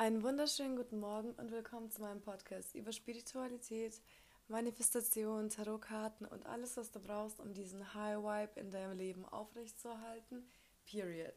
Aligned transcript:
Einen 0.00 0.22
wunderschönen 0.22 0.76
guten 0.76 0.98
Morgen 0.98 1.32
und 1.32 1.50
willkommen 1.50 1.90
zu 1.90 2.00
meinem 2.00 2.22
Podcast 2.22 2.74
über 2.74 2.90
Spiritualität, 2.90 4.00
Manifestation, 4.48 5.50
Tarotkarten 5.50 6.26
und 6.26 6.46
alles, 6.46 6.78
was 6.78 6.90
du 6.90 7.00
brauchst, 7.00 7.38
um 7.38 7.52
diesen 7.52 7.92
High 7.92 8.16
Vibe 8.16 8.58
in 8.58 8.70
deinem 8.70 8.96
Leben 8.96 9.26
aufrechtzuerhalten. 9.26 10.50
Period. 10.86 11.34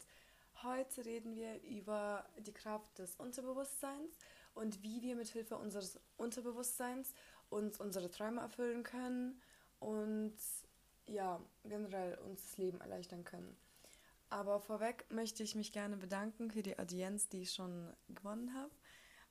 Heute 0.63 1.03
reden 1.03 1.35
wir 1.35 1.61
über 1.61 2.25
die 2.37 2.53
Kraft 2.53 2.99
des 2.99 3.17
Unterbewusstseins 3.17 4.17
und 4.53 4.81
wie 4.81 5.01
wir 5.01 5.17
mit 5.17 5.27
Hilfe 5.27 5.57
unseres 5.57 5.99
Unterbewusstseins 6.15 7.13
uns 7.49 7.81
unsere 7.81 8.09
Träume 8.09 8.39
erfüllen 8.39 8.83
können 8.83 9.41
und 9.81 10.37
ja, 11.05 11.41
generell 11.65 12.17
uns 12.19 12.43
das 12.43 12.57
Leben 12.57 12.79
erleichtern 12.79 13.25
können. 13.25 13.57
Aber 14.33 14.59
vorweg 14.59 15.05
möchte 15.09 15.43
ich 15.43 15.53
mich 15.53 15.71
gerne 15.71 15.95
bedanken 15.95 16.49
für 16.49 16.63
die 16.63 16.79
Audienz, 16.79 17.29
die 17.29 17.43
ich 17.43 17.53
schon 17.53 17.93
gewonnen 18.09 18.55
habe. 18.55 18.71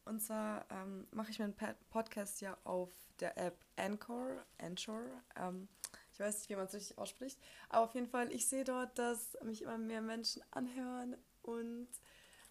Und 0.04 0.20
zwar 0.20 0.64
ähm, 0.70 1.08
mache 1.10 1.32
ich 1.32 1.40
meinen 1.40 1.56
Podcast 1.90 2.40
ja 2.40 2.56
auf 2.62 2.88
der 3.18 3.36
App 3.36 3.58
Anchor. 3.74 4.28
Anchor. 4.58 5.02
Ähm, 5.34 5.66
ich 6.12 6.20
weiß 6.20 6.38
nicht, 6.38 6.50
wie 6.50 6.54
man 6.54 6.66
es 6.66 6.74
richtig 6.74 6.98
ausspricht. 6.98 7.36
Aber 7.68 7.86
auf 7.86 7.94
jeden 7.94 8.06
Fall, 8.06 8.32
ich 8.32 8.46
sehe 8.46 8.62
dort, 8.62 8.96
dass 8.96 9.36
mich 9.42 9.62
immer 9.62 9.76
mehr 9.76 10.02
Menschen 10.02 10.40
anhören 10.52 11.16
und 11.42 11.88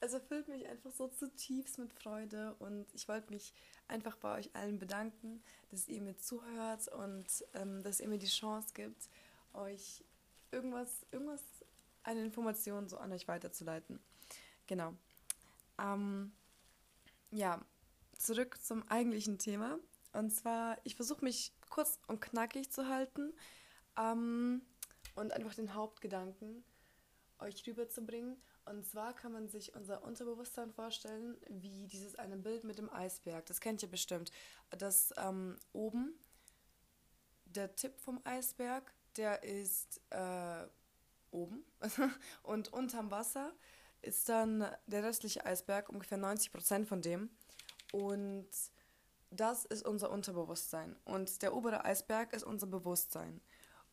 es 0.02 0.12
erfüllt 0.12 0.50
mich 0.50 0.68
einfach 0.68 0.92
so 0.92 1.08
zutiefst 1.08 1.80
mit 1.80 1.94
Freude. 1.94 2.58
Und 2.60 2.86
ich 2.94 3.08
wollte 3.08 3.32
mich 3.32 3.54
einfach 3.88 4.18
bei 4.18 4.40
euch 4.40 4.54
allen 4.58 4.78
bedanken, 4.78 5.42
dass 5.70 5.88
ihr 5.88 6.02
mir 6.02 6.18
zuhört 6.18 6.90
und 6.90 7.28
ähm, 7.54 7.82
dass 7.82 8.02
ihr 8.02 8.10
mir 8.10 8.20
die 8.20 8.28
Chance 8.28 8.74
gibt, 8.74 9.08
euch 9.54 10.04
irgendwas, 10.52 11.06
irgendwas 11.12 11.42
eine 12.04 12.24
Information 12.24 12.88
so 12.88 12.98
an 12.98 13.12
euch 13.12 13.28
weiterzuleiten. 13.28 14.00
Genau. 14.68 14.94
Ähm, 15.80 16.32
ja, 17.32 17.64
zurück 18.18 18.62
zum 18.62 18.88
eigentlichen 18.88 19.38
Thema. 19.38 19.80
Und 20.14 20.32
zwar, 20.32 20.78
ich 20.84 20.96
versuche 20.96 21.24
mich 21.24 21.54
kurz 21.70 22.00
und 22.08 22.22
knackig 22.22 22.72
zu 22.72 22.88
halten 22.88 23.34
ähm, 23.98 24.62
und 25.16 25.34
einfach 25.34 25.56
den 25.56 25.74
Hauptgedanken 25.74 26.64
euch 27.40 27.66
rüberzubringen. 27.66 28.42
Und 28.66 28.86
zwar 28.86 29.14
kann 29.14 29.32
man 29.32 29.48
sich 29.48 29.74
unser 29.76 30.04
Unterbewusstsein 30.04 30.72
vorstellen, 30.72 31.38
wie 31.50 31.88
dieses 31.88 32.16
eine 32.16 32.38
Bild 32.38 32.64
mit 32.64 32.78
dem 32.78 32.92
Eisberg. 32.92 33.46
Das 33.48 33.60
kennt 33.60 33.82
ihr 33.82 33.90
bestimmt. 33.90 34.32
Das 34.70 35.14
ähm, 35.18 35.58
oben, 35.74 36.14
der 37.46 37.76
Tipp 37.76 38.00
vom 38.00 38.22
Eisberg, 38.24 38.94
der 39.18 39.44
ist 39.44 40.00
äh, 40.12 40.68
oben 41.32 41.64
und 42.44 42.72
unterm 42.74 43.12
Wasser 43.12 43.54
ist 44.02 44.30
dann 44.30 44.66
der 44.88 45.04
restliche 45.04 45.46
Eisberg, 45.46 45.90
ungefähr 45.90 46.18
90 46.18 46.52
Prozent 46.52 46.88
von 46.88 47.02
dem. 47.02 47.30
Und 47.92 48.48
das 49.30 49.66
ist 49.66 49.86
unser 49.86 50.12
Unterbewusstsein. 50.12 50.96
Und 51.06 51.42
der 51.42 51.56
obere 51.56 51.86
Eisberg 51.86 52.34
ist 52.34 52.44
unser 52.44 52.68
Bewusstsein. 52.68 53.42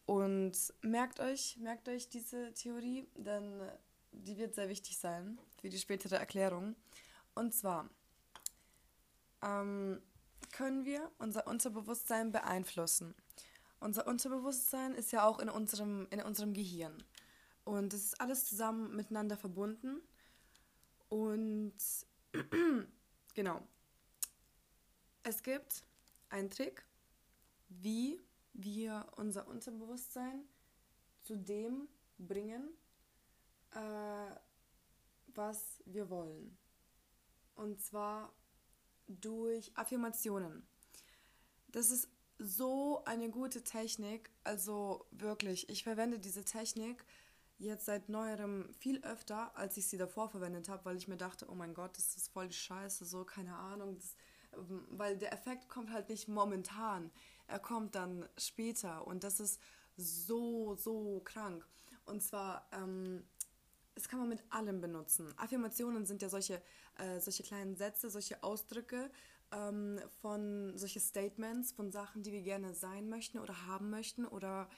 Und 0.07 0.57
merkt 0.81 1.21
euch, 1.21 1.59
merkt 1.59 1.89
euch 1.89 2.09
diese 2.09 2.53
Theorie, 2.55 3.07
denn 3.15 3.61
die 4.13 4.39
wird 4.39 4.55
sehr 4.55 4.69
wichtig 4.69 4.97
sein 4.97 5.39
für 5.61 5.69
die 5.69 5.79
spätere 5.79 6.17
Erklärung. 6.17 6.75
Und 7.35 7.53
zwar 7.53 7.91
ähm, 9.43 10.01
können 10.51 10.85
wir 10.85 11.11
unser 11.19 11.47
Unterbewusstsein 11.47 12.33
beeinflussen. 12.33 13.15
Unser 13.81 14.07
Unterbewusstsein 14.07 14.95
ist 14.95 15.13
ja 15.13 15.27
auch 15.27 15.39
in 15.39 15.49
unserem, 15.49 16.09
in 16.11 16.21
unserem 16.23 16.53
Gehirn. 16.53 17.05
Und 17.69 17.93
es 17.93 18.03
ist 18.03 18.21
alles 18.23 18.47
zusammen 18.47 18.97
miteinander 18.97 19.37
verbunden. 19.37 20.01
Und 21.11 21.77
genau. 23.35 23.61
Es 25.23 25.43
gibt 25.43 25.85
einen 26.31 26.49
Trick, 26.49 26.87
wie 27.69 28.23
wir 28.55 29.07
unser 29.17 29.47
Unterbewusstsein 29.47 30.49
zu 31.21 31.37
dem 31.37 31.89
bringen, 32.17 32.71
äh, 33.75 34.31
was 35.35 35.83
wir 35.85 36.09
wollen. 36.09 36.57
Und 37.55 37.83
zwar 37.83 38.33
durch 39.09 39.77
Affirmationen. 39.77 40.67
Das 41.67 41.91
ist 41.91 42.09
so 42.39 43.05
eine 43.05 43.29
gute 43.29 43.63
Technik. 43.63 44.31
Also 44.43 45.07
wirklich, 45.11 45.69
ich 45.69 45.83
verwende 45.83 46.19
diese 46.19 46.47
Technik 46.47 47.05
jetzt 47.59 47.87
seit 47.87 48.09
neuerem 48.09 48.73
viel 48.79 49.03
öfter, 49.03 49.57
als 49.57 49.77
ich 49.77 49.87
sie 49.87 49.99
davor 49.99 50.29
verwendet 50.29 50.69
habe, 50.69 50.85
weil 50.85 50.97
ich 50.97 51.09
mir 51.09 51.17
dachte, 51.17 51.47
oh 51.51 51.55
mein 51.55 51.75
Gott, 51.75 51.97
das 51.97 52.17
ist 52.17 52.29
voll 52.29 52.49
die 52.49 52.55
Scheiße, 52.55 53.05
so 53.05 53.25
keine 53.25 53.57
Ahnung, 53.57 53.97
das, 53.97 54.15
ähm, 54.57 54.87
weil 54.91 55.19
der 55.19 55.33
Effekt 55.33 55.69
kommt 55.69 55.93
halt 55.93 56.09
nicht 56.09 56.29
momentan, 56.29 57.11
er 57.47 57.59
kommt 57.59 57.95
dann 57.95 58.29
später 58.37 59.07
und 59.07 59.25
das 59.25 59.41
ist 59.41 59.61
so, 59.97 60.77
so 60.77 61.21
krank. 61.25 61.67
Und 62.05 62.23
zwar, 62.23 62.69
ähm, 62.73 63.25
das 63.95 64.09
kann 64.09 64.21
man 64.21 64.29
mit 64.29 64.43
allem 64.51 64.81
benutzen. 64.81 65.35
Affirmationen 65.37 66.07
sind 66.07 66.23
ja 66.23 66.29
solche, 66.29 66.63
äh, 66.97 67.19
solche 67.19 67.43
kleinen 67.43 67.77
Sätze, 67.77 68.09
solche 68.09 68.43
Ausdrücke 68.43 69.11
ähm, 69.51 69.99
von 70.21 70.77
solche 70.77 71.01
Statements, 71.01 71.73
von 71.73 71.91
Sachen, 71.91 72.23
die 72.23 72.33
wir 72.33 72.43
gerne 72.43 72.75
sein 72.75 73.09
möchten 73.09 73.39
oder 73.39 73.67
haben 73.67 73.91
möchten 73.91 74.25
oder 74.25 74.69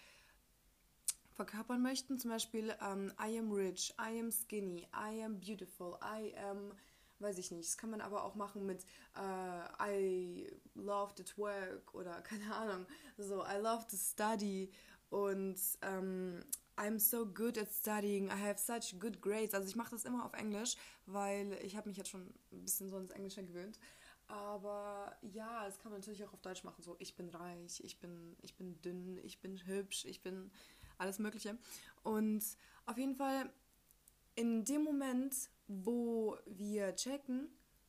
verkörpern 1.40 1.80
möchten. 1.80 2.18
Zum 2.18 2.30
Beispiel 2.30 2.74
ähm, 2.82 3.10
I 3.18 3.38
am 3.38 3.50
rich, 3.50 3.94
I 3.98 4.20
am 4.20 4.30
skinny, 4.30 4.86
I 4.92 5.24
am 5.24 5.40
beautiful, 5.40 5.98
I 6.02 6.36
am, 6.36 6.72
weiß 7.18 7.38
ich 7.38 7.50
nicht. 7.50 7.66
Das 7.66 7.78
kann 7.78 7.88
man 7.88 8.02
aber 8.02 8.24
auch 8.24 8.34
machen 8.34 8.66
mit 8.66 8.84
äh, 9.16 9.82
I 9.82 10.50
love 10.74 11.14
to 11.14 11.24
work 11.38 11.94
oder 11.94 12.20
keine 12.22 12.54
Ahnung. 12.54 12.86
So, 13.16 13.42
I 13.42 13.56
love 13.58 13.86
to 13.86 13.96
study 13.96 14.70
und 15.08 15.56
ähm, 15.80 16.44
I'm 16.76 16.98
so 16.98 17.24
good 17.24 17.56
at 17.56 17.72
studying, 17.72 18.26
I 18.26 18.38
have 18.38 18.58
such 18.58 19.00
good 19.00 19.22
grades. 19.22 19.54
Also 19.54 19.66
ich 19.66 19.76
mache 19.76 19.92
das 19.92 20.04
immer 20.04 20.26
auf 20.26 20.34
Englisch, 20.34 20.76
weil 21.06 21.58
ich 21.62 21.74
habe 21.74 21.88
mich 21.88 21.96
jetzt 21.96 22.10
schon 22.10 22.34
ein 22.52 22.64
bisschen 22.64 22.90
so 22.90 22.98
ins 22.98 23.12
Englische 23.12 23.42
gewöhnt. 23.42 23.78
Aber 24.28 25.16
ja, 25.22 25.64
das 25.64 25.78
kann 25.78 25.90
man 25.90 26.00
natürlich 26.00 26.22
auch 26.24 26.32
auf 26.34 26.40
Deutsch 26.42 26.64
machen. 26.64 26.82
So, 26.82 26.96
ich 27.00 27.16
bin 27.16 27.30
reich, 27.30 27.82
ich 27.82 27.98
bin, 27.98 28.36
ich 28.42 28.54
bin 28.56 28.80
dünn, 28.82 29.18
ich 29.24 29.40
bin 29.40 29.56
hübsch, 29.66 30.04
ich 30.04 30.22
bin 30.22 30.52
alles 31.00 31.18
Mögliche. 31.18 31.58
Und 32.02 32.44
auf 32.86 32.98
jeden 32.98 33.14
Fall 33.14 33.52
in 34.34 34.64
dem 34.64 34.82
Moment, 34.82 35.50
wo 35.66 36.38
wir 36.46 36.94
checken, 36.96 37.48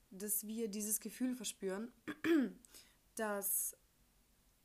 dass 0.10 0.46
wir 0.46 0.68
dieses 0.68 1.00
Gefühl 1.00 1.36
verspüren, 1.36 1.92
dass, 3.16 3.78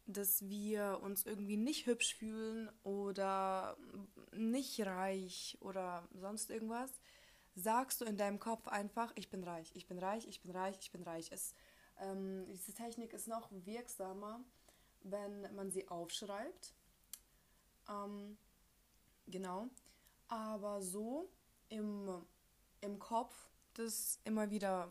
dass 0.06 0.48
wir 0.48 1.00
uns 1.02 1.24
irgendwie 1.24 1.56
nicht 1.56 1.86
hübsch 1.86 2.14
fühlen 2.14 2.70
oder 2.82 3.76
nicht 4.32 4.80
reich 4.84 5.56
oder 5.60 6.08
sonst 6.14 6.50
irgendwas, 6.50 6.90
sagst 7.54 8.00
du 8.00 8.04
in 8.04 8.16
deinem 8.16 8.38
Kopf 8.38 8.68
einfach, 8.68 9.12
ich 9.14 9.30
bin 9.30 9.44
reich, 9.44 9.70
ich 9.74 9.86
bin 9.86 9.98
reich, 9.98 10.26
ich 10.26 10.42
bin 10.42 10.50
reich, 10.50 10.76
ich 10.80 10.90
bin 10.90 11.02
reich. 11.02 11.30
Es, 11.32 11.54
ähm, 11.98 12.46
diese 12.48 12.74
Technik 12.74 13.12
ist 13.12 13.28
noch 13.28 13.48
wirksamer, 13.50 14.44
wenn 15.02 15.54
man 15.54 15.70
sie 15.70 15.88
aufschreibt 15.88 16.74
ähm, 17.88 18.36
genau. 19.26 19.68
Aber 20.28 20.82
so 20.82 21.28
im, 21.68 22.08
im 22.80 22.98
Kopf 22.98 23.34
das 23.74 24.18
immer 24.24 24.50
wieder 24.50 24.88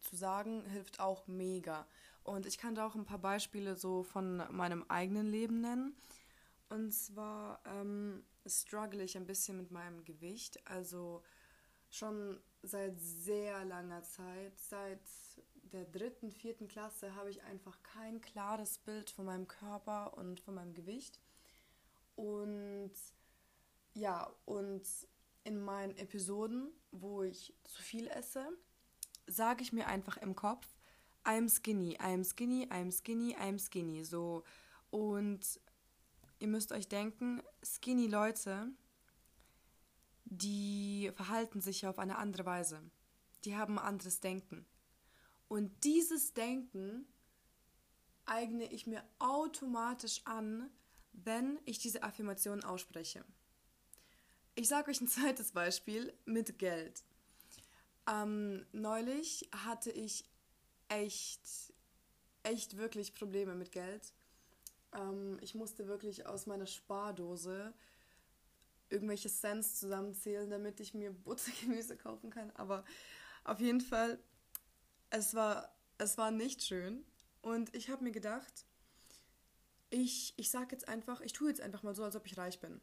zu 0.00 0.16
sagen, 0.16 0.64
hilft 0.66 1.00
auch 1.00 1.26
mega. 1.26 1.86
Und 2.22 2.46
ich 2.46 2.58
kann 2.58 2.74
da 2.74 2.86
auch 2.86 2.94
ein 2.94 3.04
paar 3.04 3.18
Beispiele 3.18 3.76
so 3.76 4.02
von 4.02 4.42
meinem 4.50 4.84
eigenen 4.88 5.26
Leben 5.26 5.60
nennen. 5.60 5.96
Und 6.68 6.92
zwar 6.92 7.60
ähm, 7.64 8.24
struggle 8.46 9.02
ich 9.04 9.16
ein 9.16 9.26
bisschen 9.26 9.56
mit 9.56 9.70
meinem 9.70 10.04
Gewicht. 10.04 10.58
Also 10.66 11.22
schon 11.88 12.40
seit 12.62 13.00
sehr 13.00 13.64
langer 13.64 14.02
Zeit, 14.02 14.58
seit 14.58 15.00
der 15.72 15.84
dritten, 15.84 16.32
vierten 16.32 16.68
Klasse, 16.68 17.14
habe 17.14 17.30
ich 17.30 17.42
einfach 17.44 17.80
kein 17.82 18.20
klares 18.20 18.78
Bild 18.78 19.10
von 19.10 19.26
meinem 19.26 19.46
Körper 19.46 20.16
und 20.16 20.40
von 20.40 20.54
meinem 20.54 20.74
Gewicht. 20.74 21.20
Und 22.16 22.92
ja, 23.94 24.30
und 24.44 24.82
in 25.44 25.60
meinen 25.60 25.96
Episoden, 25.96 26.72
wo 26.90 27.22
ich 27.22 27.54
zu 27.64 27.80
viel 27.82 28.08
esse, 28.08 28.46
sage 29.26 29.62
ich 29.62 29.72
mir 29.72 29.86
einfach 29.86 30.16
im 30.16 30.34
Kopf, 30.34 30.66
I'm 31.24 31.48
skinny, 31.48 31.96
I'm 31.98 32.24
skinny, 32.24 32.66
I'm 32.66 32.90
skinny, 32.90 33.36
I'm 33.36 33.58
skinny. 33.58 34.04
So. 34.04 34.44
Und 34.90 35.60
ihr 36.38 36.48
müsst 36.48 36.72
euch 36.72 36.88
denken, 36.88 37.42
skinny 37.62 38.06
Leute, 38.06 38.68
die 40.24 41.10
verhalten 41.14 41.60
sich 41.60 41.86
auf 41.86 41.98
eine 41.98 42.18
andere 42.18 42.44
Weise. 42.44 42.82
Die 43.44 43.56
haben 43.56 43.78
anderes 43.78 44.20
Denken. 44.20 44.66
Und 45.48 45.84
dieses 45.84 46.34
Denken 46.34 47.06
eigne 48.24 48.64
ich 48.72 48.86
mir 48.86 49.04
automatisch 49.18 50.22
an, 50.24 50.70
wenn 51.24 51.58
ich 51.64 51.78
diese 51.78 52.02
Affirmation 52.02 52.62
ausspreche. 52.62 53.24
Ich 54.54 54.68
sage 54.68 54.90
euch 54.90 55.00
ein 55.00 55.08
zweites 55.08 55.52
Beispiel 55.52 56.12
mit 56.24 56.58
Geld. 56.58 57.02
Ähm, 58.08 58.64
neulich 58.72 59.48
hatte 59.52 59.90
ich 59.90 60.24
echt, 60.88 61.72
echt 62.42 62.76
wirklich 62.76 63.14
Probleme 63.14 63.54
mit 63.54 63.72
Geld. 63.72 64.12
Ähm, 64.92 65.38
ich 65.40 65.54
musste 65.54 65.88
wirklich 65.88 66.26
aus 66.26 66.46
meiner 66.46 66.66
Spardose 66.66 67.74
irgendwelche 68.88 69.28
Cents 69.28 69.80
zusammenzählen, 69.80 70.48
damit 70.48 70.78
ich 70.78 70.94
mir 70.94 71.10
Buttergemüse 71.12 71.96
kaufen 71.96 72.30
kann. 72.30 72.50
Aber 72.52 72.84
auf 73.44 73.60
jeden 73.60 73.80
Fall, 73.80 74.18
es 75.10 75.34
war, 75.34 75.74
es 75.98 76.16
war 76.18 76.30
nicht 76.30 76.62
schön. 76.62 77.04
Und 77.42 77.74
ich 77.74 77.90
habe 77.90 78.04
mir 78.04 78.12
gedacht, 78.12 78.64
ich, 79.90 80.34
ich 80.36 80.50
sage 80.50 80.68
jetzt 80.72 80.88
einfach, 80.88 81.20
ich 81.20 81.32
tue 81.32 81.48
jetzt 81.48 81.60
einfach 81.60 81.82
mal 81.82 81.94
so, 81.94 82.04
als 82.04 82.16
ob 82.16 82.26
ich 82.26 82.36
reich 82.36 82.60
bin. 82.60 82.80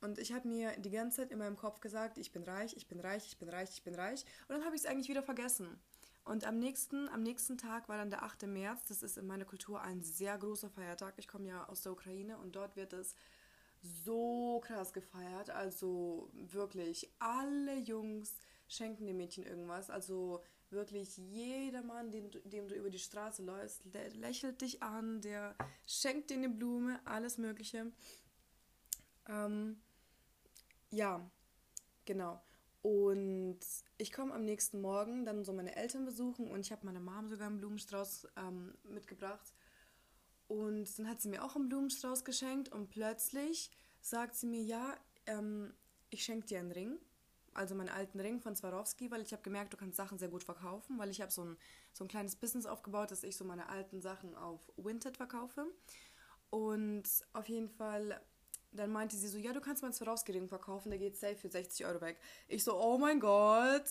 Und 0.00 0.18
ich 0.18 0.32
habe 0.32 0.48
mir 0.48 0.76
die 0.78 0.90
ganze 0.90 1.18
Zeit 1.18 1.30
in 1.30 1.38
meinem 1.38 1.56
Kopf 1.56 1.80
gesagt, 1.80 2.18
ich 2.18 2.32
bin 2.32 2.42
reich, 2.42 2.76
ich 2.76 2.88
bin 2.88 2.98
reich, 2.98 3.24
ich 3.26 3.38
bin 3.38 3.48
reich, 3.48 3.70
ich 3.70 3.84
bin 3.84 3.94
reich. 3.94 4.24
Und 4.48 4.56
dann 4.56 4.64
habe 4.64 4.74
ich 4.74 4.82
es 4.82 4.86
eigentlich 4.86 5.08
wieder 5.08 5.22
vergessen. 5.22 5.78
Und 6.24 6.44
am 6.44 6.58
nächsten, 6.58 7.08
am 7.08 7.22
nächsten 7.22 7.56
Tag 7.56 7.88
war 7.88 7.98
dann 7.98 8.10
der 8.10 8.22
8. 8.22 8.46
März. 8.46 8.86
Das 8.88 9.02
ist 9.02 9.16
in 9.16 9.26
meiner 9.26 9.44
Kultur 9.44 9.80
ein 9.80 10.02
sehr 10.02 10.36
großer 10.38 10.70
Feiertag. 10.70 11.14
Ich 11.18 11.28
komme 11.28 11.48
ja 11.48 11.68
aus 11.68 11.82
der 11.82 11.92
Ukraine 11.92 12.36
und 12.38 12.56
dort 12.56 12.76
wird 12.76 12.92
es 12.92 13.14
so 13.82 14.60
krass 14.64 14.92
gefeiert. 14.92 15.50
Also 15.50 16.30
wirklich, 16.32 17.10
alle 17.18 17.76
Jungs 17.76 18.38
schenken 18.68 19.06
dem 19.06 19.16
Mädchen 19.16 19.44
irgendwas. 19.44 19.90
Also 19.90 20.42
wirklich 20.72 21.16
jeder 21.16 21.82
Mann, 21.82 22.10
den, 22.10 22.30
dem 22.44 22.68
du 22.68 22.74
über 22.74 22.90
die 22.90 22.98
Straße 22.98 23.42
läufst, 23.42 23.82
der 23.94 24.10
lächelt 24.10 24.60
dich 24.60 24.82
an, 24.82 25.20
der 25.20 25.54
schenkt 25.86 26.30
dir 26.30 26.36
eine 26.36 26.48
Blume, 26.48 27.00
alles 27.04 27.38
Mögliche. 27.38 27.92
Ähm, 29.28 29.80
ja, 30.90 31.30
genau. 32.04 32.42
Und 32.82 33.60
ich 33.96 34.12
komme 34.12 34.34
am 34.34 34.44
nächsten 34.44 34.80
Morgen 34.80 35.24
dann 35.24 35.44
so 35.44 35.52
meine 35.52 35.76
Eltern 35.76 36.04
besuchen 36.04 36.50
und 36.50 36.60
ich 36.60 36.72
habe 36.72 36.84
meiner 36.84 37.00
Mom 37.00 37.28
sogar 37.28 37.46
einen 37.46 37.58
Blumenstrauß 37.58 38.28
ähm, 38.36 38.74
mitgebracht. 38.82 39.52
Und 40.48 40.98
dann 40.98 41.08
hat 41.08 41.20
sie 41.20 41.28
mir 41.28 41.44
auch 41.44 41.54
einen 41.54 41.68
Blumenstrauß 41.68 42.24
geschenkt 42.24 42.70
und 42.70 42.88
plötzlich 42.88 43.70
sagt 44.00 44.34
sie 44.34 44.46
mir, 44.46 44.62
ja, 44.62 44.96
ähm, 45.26 45.72
ich 46.10 46.24
schenke 46.24 46.46
dir 46.46 46.58
einen 46.58 46.72
Ring 46.72 46.98
also 47.54 47.74
meinen 47.74 47.88
alten 47.88 48.20
Ring 48.20 48.40
von 48.40 48.56
Swarovski, 48.56 49.10
weil 49.10 49.22
ich 49.22 49.32
habe 49.32 49.42
gemerkt, 49.42 49.72
du 49.72 49.76
kannst 49.76 49.96
Sachen 49.96 50.18
sehr 50.18 50.28
gut 50.28 50.44
verkaufen, 50.44 50.98
weil 50.98 51.10
ich 51.10 51.20
habe 51.20 51.30
so 51.30 51.44
ein, 51.44 51.56
so 51.92 52.04
ein 52.04 52.08
kleines 52.08 52.36
Business 52.36 52.66
aufgebaut, 52.66 53.10
dass 53.10 53.22
ich 53.22 53.36
so 53.36 53.44
meine 53.44 53.68
alten 53.68 54.00
Sachen 54.00 54.34
auf 54.34 54.60
Vinted 54.76 55.16
verkaufe. 55.16 55.66
Und 56.50 57.04
auf 57.32 57.48
jeden 57.48 57.68
Fall, 57.68 58.20
dann 58.72 58.90
meinte 58.90 59.16
sie 59.16 59.28
so, 59.28 59.38
ja, 59.38 59.52
du 59.52 59.60
kannst 59.60 59.82
meinen 59.82 59.92
Swarovski-Ring 59.92 60.48
verkaufen, 60.48 60.90
der 60.90 60.98
geht 60.98 61.16
safe 61.16 61.36
für 61.36 61.48
60 61.48 61.86
Euro 61.86 62.00
weg. 62.00 62.18
Ich 62.48 62.64
so, 62.64 62.78
oh 62.78 62.98
mein 62.98 63.20
Gott, 63.20 63.84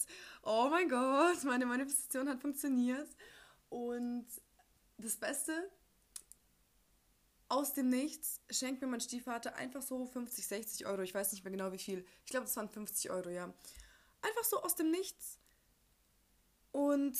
oh 0.43 0.67
mein 0.69 0.89
Gott, 0.89 1.43
meine 1.43 1.65
Manifestation 1.65 2.29
hat 2.29 2.39
funktioniert. 2.39 3.09
Und 3.69 4.27
das 4.97 5.17
Beste, 5.17 5.69
aus 7.51 7.73
dem 7.73 7.89
Nichts 7.89 8.39
schenkt 8.49 8.81
mir 8.81 8.87
mein 8.87 9.01
Stiefvater 9.01 9.55
einfach 9.55 9.81
so 9.81 10.05
50, 10.05 10.47
60 10.47 10.85
Euro. 10.85 11.01
Ich 11.01 11.13
weiß 11.13 11.33
nicht 11.33 11.43
mehr 11.43 11.51
genau 11.51 11.73
wie 11.73 11.77
viel. 11.77 12.05
Ich 12.25 12.31
glaube, 12.31 12.45
das 12.45 12.55
waren 12.55 12.69
50 12.69 13.11
Euro, 13.11 13.29
ja. 13.29 13.53
Einfach 14.21 14.43
so 14.45 14.63
aus 14.63 14.75
dem 14.75 14.89
Nichts. 14.89 15.37
Und 16.71 17.17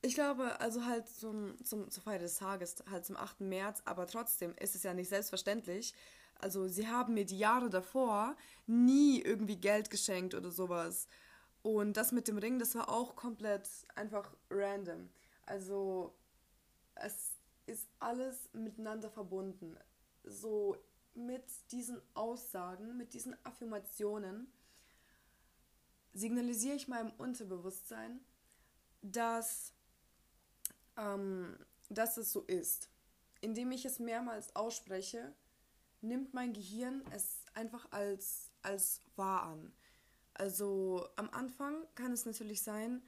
ich 0.00 0.14
glaube, 0.14 0.60
also 0.60 0.84
halt 0.84 1.08
zum, 1.08 1.56
zum, 1.64 1.90
zur 1.90 2.04
Feier 2.04 2.20
des 2.20 2.36
Tages, 2.36 2.76
halt 2.88 3.04
zum 3.04 3.16
8. 3.16 3.40
März, 3.40 3.82
aber 3.84 4.06
trotzdem 4.06 4.54
ist 4.60 4.76
es 4.76 4.84
ja 4.84 4.94
nicht 4.94 5.08
selbstverständlich. 5.08 5.92
Also 6.36 6.68
sie 6.68 6.86
haben 6.86 7.14
mir 7.14 7.26
die 7.26 7.38
Jahre 7.38 7.68
davor 7.68 8.36
nie 8.68 9.20
irgendwie 9.20 9.56
Geld 9.56 9.90
geschenkt 9.90 10.34
oder 10.34 10.52
sowas. 10.52 11.08
Und 11.62 11.96
das 11.96 12.12
mit 12.12 12.28
dem 12.28 12.38
Ring, 12.38 12.60
das 12.60 12.76
war 12.76 12.88
auch 12.88 13.16
komplett 13.16 13.68
einfach 13.96 14.32
random. 14.50 15.10
Also 15.46 16.14
es 16.94 17.37
ist 17.68 17.88
alles 17.98 18.48
miteinander 18.52 19.10
verbunden. 19.10 19.76
So 20.24 20.76
mit 21.14 21.44
diesen 21.70 22.00
Aussagen, 22.14 22.96
mit 22.96 23.12
diesen 23.14 23.36
Affirmationen 23.44 24.50
signalisiere 26.14 26.76
ich 26.76 26.88
meinem 26.88 27.12
Unterbewusstsein, 27.18 28.20
dass, 29.02 29.72
ähm, 30.96 31.56
dass 31.90 32.16
es 32.16 32.32
so 32.32 32.42
ist. 32.42 32.88
Indem 33.40 33.70
ich 33.70 33.84
es 33.84 33.98
mehrmals 33.98 34.54
ausspreche, 34.56 35.32
nimmt 36.00 36.34
mein 36.34 36.52
Gehirn 36.52 37.02
es 37.12 37.44
einfach 37.54 37.90
als, 37.92 38.50
als 38.62 39.02
wahr 39.16 39.42
an. 39.44 39.72
Also 40.34 41.08
am 41.16 41.28
Anfang 41.30 41.86
kann 41.94 42.12
es 42.12 42.24
natürlich 42.24 42.62
sein, 42.62 43.02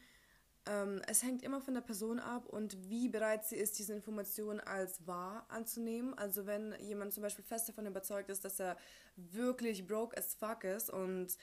ähm, 0.67 1.01
es 1.07 1.23
hängt 1.23 1.43
immer 1.43 1.61
von 1.61 1.75
der 1.75 1.81
Person 1.81 2.19
ab 2.19 2.47
und 2.47 2.89
wie 2.89 3.09
bereit 3.09 3.45
sie 3.45 3.57
ist, 3.57 3.79
diese 3.79 3.93
Information 3.93 4.61
als 4.61 5.07
wahr 5.07 5.47
anzunehmen. 5.49 6.15
Also 6.15 6.47
wenn 6.47 6.75
jemand 6.81 7.13
zum 7.13 7.23
Beispiel 7.23 7.45
fest 7.45 7.69
davon 7.69 7.87
überzeugt 7.87 8.31
ist, 8.31 8.45
dass 8.45 8.61
er 8.61 8.77
wirklich 9.17 9.87
broke 9.87 10.17
as 10.17 10.35
fuck 10.35 10.65
ist 10.65 10.91
und 10.91 11.37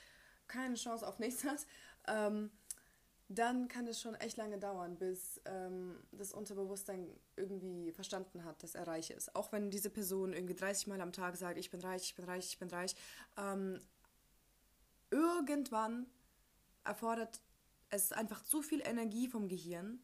keine 0.48 0.76
Chance 0.76 1.08
auf 1.08 1.20
nichts 1.20 1.44
hat, 1.44 1.66
ähm, 2.08 2.52
dann 3.30 3.68
kann 3.68 3.88
es 3.88 4.00
schon 4.00 4.16
echt 4.16 4.38
lange 4.38 4.58
dauern, 4.58 4.98
bis 4.98 5.42
ähm, 5.46 5.98
das 6.14 6.32
Unterbewusstsein 6.32 7.10
irgendwie 7.36 7.92
verstanden 7.92 8.46
hat, 8.46 8.64
dass 8.64 8.74
er 8.74 8.88
reich 8.88 9.10
ist. 9.10 9.36
Auch 9.36 9.52
wenn 9.52 9.70
diese 9.70 9.90
Person 9.90 10.32
irgendwie 10.32 10.56
30 10.56 10.88
Mal 10.88 11.02
am 11.02 11.12
Tag 11.12 11.36
sagt, 11.36 11.58
ich 11.58 11.70
bin 11.70 11.82
reich, 11.82 12.04
ich 12.04 12.16
bin 12.16 12.24
reich, 12.24 12.46
ich 12.46 12.60
bin 12.60 12.70
reich. 12.70 12.96
Ähm, 13.38 13.80
irgendwann 15.10 16.06
erfordert 16.86 17.42
es 17.90 18.06
ist 18.06 18.14
einfach 18.14 18.44
zu 18.44 18.62
viel 18.62 18.82
Energie 18.82 19.28
vom 19.28 19.48
Gehirn, 19.48 20.00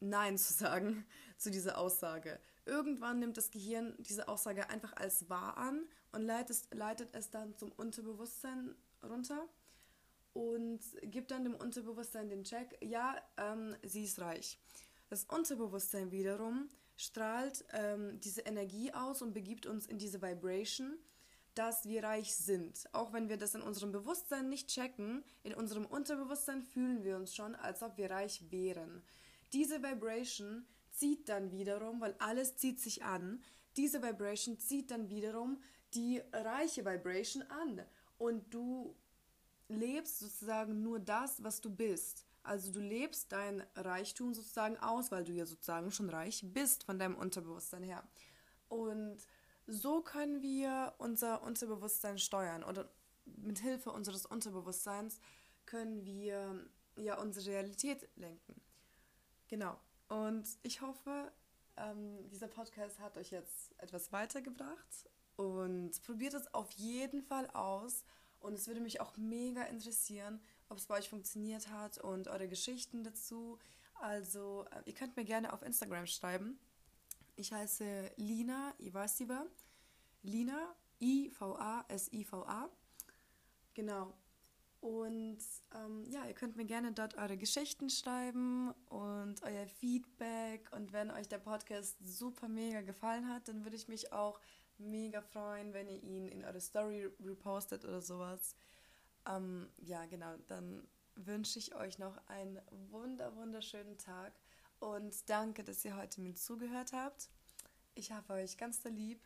Nein 0.00 0.38
zu 0.38 0.52
sagen 0.52 1.04
zu 1.36 1.50
dieser 1.50 1.78
Aussage. 1.78 2.40
Irgendwann 2.64 3.18
nimmt 3.18 3.36
das 3.36 3.50
Gehirn 3.50 3.94
diese 3.98 4.28
Aussage 4.28 4.68
einfach 4.70 4.94
als 4.96 5.28
wahr 5.28 5.56
an 5.56 5.86
und 6.12 6.22
leitet, 6.22 6.72
leitet 6.72 7.14
es 7.14 7.30
dann 7.30 7.56
zum 7.56 7.72
Unterbewusstsein 7.72 8.74
runter 9.02 9.48
und 10.32 10.80
gibt 11.02 11.30
dann 11.30 11.44
dem 11.44 11.54
Unterbewusstsein 11.54 12.28
den 12.28 12.44
Check, 12.44 12.78
ja, 12.82 13.16
ähm, 13.36 13.76
sie 13.82 14.04
ist 14.04 14.20
reich. 14.20 14.58
Das 15.08 15.24
Unterbewusstsein 15.24 16.12
wiederum 16.12 16.68
strahlt 16.96 17.64
ähm, 17.72 18.20
diese 18.20 18.42
Energie 18.42 18.92
aus 18.92 19.22
und 19.22 19.32
begibt 19.32 19.66
uns 19.66 19.86
in 19.86 19.98
diese 19.98 20.22
Vibration 20.22 20.98
dass 21.60 21.86
wir 21.86 22.04
reich 22.04 22.34
sind. 22.34 22.88
Auch 22.92 23.12
wenn 23.12 23.28
wir 23.28 23.36
das 23.36 23.54
in 23.54 23.60
unserem 23.60 23.92
Bewusstsein 23.92 24.48
nicht 24.48 24.68
checken, 24.68 25.22
in 25.42 25.52
unserem 25.52 25.84
Unterbewusstsein 25.84 26.62
fühlen 26.62 27.04
wir 27.04 27.16
uns 27.16 27.34
schon, 27.34 27.54
als 27.54 27.82
ob 27.82 27.98
wir 27.98 28.10
reich 28.10 28.50
wären. 28.50 29.02
Diese 29.52 29.82
Vibration 29.82 30.64
zieht 30.90 31.28
dann 31.28 31.52
wiederum, 31.52 32.00
weil 32.00 32.14
alles 32.18 32.56
zieht 32.56 32.80
sich 32.80 33.04
an, 33.04 33.42
diese 33.76 34.02
Vibration 34.02 34.58
zieht 34.58 34.90
dann 34.90 35.10
wiederum 35.10 35.60
die 35.92 36.22
reiche 36.32 36.82
Vibration 36.82 37.42
an. 37.42 37.82
Und 38.16 38.54
du 38.54 38.96
lebst 39.68 40.18
sozusagen 40.20 40.82
nur 40.82 40.98
das, 40.98 41.44
was 41.44 41.60
du 41.60 41.68
bist. 41.68 42.24
Also 42.42 42.72
du 42.72 42.80
lebst 42.80 43.32
dein 43.32 43.62
Reichtum 43.74 44.32
sozusagen 44.32 44.78
aus, 44.78 45.10
weil 45.10 45.24
du 45.24 45.32
ja 45.32 45.44
sozusagen 45.44 45.90
schon 45.90 46.08
reich 46.08 46.42
bist 46.42 46.84
von 46.84 46.98
deinem 46.98 47.16
Unterbewusstsein 47.16 47.82
her. 47.82 48.02
Und 48.70 49.18
so 49.66 50.02
können 50.02 50.42
wir 50.42 50.94
unser 50.98 51.42
Unterbewusstsein 51.42 52.18
steuern 52.18 52.64
oder 52.64 52.90
mit 53.24 53.60
Hilfe 53.60 53.90
unseres 53.90 54.26
Unterbewusstseins 54.26 55.20
können 55.66 56.04
wir 56.04 56.68
ja 56.96 57.18
unsere 57.18 57.46
Realität 57.50 58.08
lenken. 58.16 58.60
Genau. 59.48 59.78
Und 60.08 60.46
ich 60.62 60.80
hoffe, 60.80 61.32
ähm, 61.76 62.28
dieser 62.28 62.48
Podcast 62.48 62.98
hat 62.98 63.16
euch 63.16 63.30
jetzt 63.30 63.74
etwas 63.78 64.12
weitergebracht 64.12 65.08
und 65.36 66.02
probiert 66.02 66.34
es 66.34 66.52
auf 66.52 66.70
jeden 66.72 67.22
Fall 67.22 67.48
aus. 67.50 68.04
Und 68.40 68.54
es 68.54 68.66
würde 68.66 68.80
mich 68.80 69.00
auch 69.00 69.16
mega 69.16 69.62
interessieren, 69.64 70.40
ob 70.68 70.78
es 70.78 70.86
bei 70.86 70.98
euch 70.98 71.08
funktioniert 71.08 71.68
hat 71.68 71.98
und 71.98 72.28
eure 72.28 72.48
Geschichten 72.48 73.04
dazu. 73.04 73.58
Also, 73.94 74.64
äh, 74.70 74.82
ihr 74.86 74.94
könnt 74.94 75.16
mir 75.16 75.24
gerne 75.24 75.52
auf 75.52 75.62
Instagram 75.62 76.06
schreiben. 76.06 76.58
Ich 77.40 77.54
heiße 77.54 78.12
Lina 78.16 78.74
Ivasiva. 78.78 79.46
Lina, 80.20 80.76
I-V-A-S-I-V-A. 81.00 82.68
Genau. 83.72 84.12
Und 84.80 85.38
ähm, 85.74 86.04
ja, 86.04 86.26
ihr 86.26 86.34
könnt 86.34 86.56
mir 86.56 86.66
gerne 86.66 86.92
dort 86.92 87.16
eure 87.16 87.38
Geschichten 87.38 87.88
schreiben 87.88 88.74
und 88.90 89.42
euer 89.42 89.66
Feedback. 89.66 90.68
Und 90.72 90.92
wenn 90.92 91.10
euch 91.10 91.30
der 91.30 91.38
Podcast 91.38 91.96
super 92.04 92.46
mega 92.46 92.82
gefallen 92.82 93.26
hat, 93.32 93.48
dann 93.48 93.64
würde 93.64 93.76
ich 93.76 93.88
mich 93.88 94.12
auch 94.12 94.38
mega 94.76 95.22
freuen, 95.22 95.72
wenn 95.72 95.88
ihr 95.88 96.02
ihn 96.02 96.28
in 96.28 96.44
eure 96.44 96.60
Story 96.60 97.08
repostet 97.24 97.86
oder 97.86 98.02
sowas. 98.02 98.54
Ähm, 99.26 99.70
ja, 99.78 100.04
genau. 100.04 100.36
Dann 100.46 100.86
wünsche 101.14 101.58
ich 101.58 101.74
euch 101.74 101.98
noch 101.98 102.18
einen 102.26 102.60
wunder 102.90 103.34
wunderschönen 103.34 103.96
Tag 103.96 104.34
und 104.80 105.28
danke, 105.28 105.62
dass 105.62 105.84
ihr 105.84 105.96
heute 105.96 106.20
mir 106.20 106.34
zugehört 106.34 106.92
habt. 106.92 107.28
Ich 107.94 108.12
habe 108.12 108.34
euch 108.34 108.56
ganz 108.56 108.82
lieb. 108.90 109.20